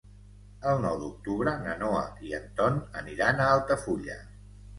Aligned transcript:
El 0.69 0.79
nou 0.85 0.95
d'octubre 1.01 1.53
na 1.65 1.75
Noa 1.81 1.99
i 2.29 2.33
en 2.39 2.49
Ton 2.61 2.81
aniran 3.03 3.45
a 3.45 3.53
Altafulla. 3.59 4.19